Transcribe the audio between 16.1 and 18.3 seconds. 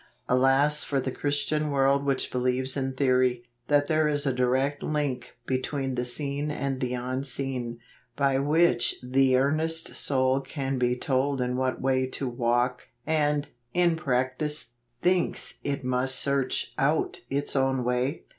search out its own way!